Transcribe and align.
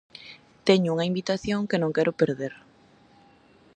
Teño 0.67 0.89
unha 0.95 1.07
invitación 1.11 1.67
que 1.69 1.81
non 1.81 1.95
quero 1.95 2.17
perder. 2.21 2.53